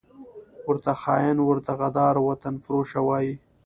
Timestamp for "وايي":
3.07-3.33